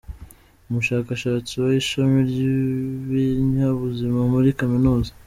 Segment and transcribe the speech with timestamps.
[0.67, 5.11] Umushakashatsi mu ishami ry’ibinyabuzima muri Kaminuza.